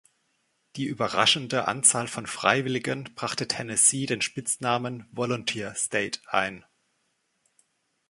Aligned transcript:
Die 0.77 0.85
überraschende 0.87 1.67
Anzahl 1.67 2.07
von 2.07 2.25
Freiwilligen 2.25 3.13
brachte 3.13 3.47
Tennessee 3.47 4.07
den 4.07 4.21
Spitznamen 4.23 5.07
„Volunteer 5.11 5.75
State“ 5.75 6.21
ein. 6.25 6.65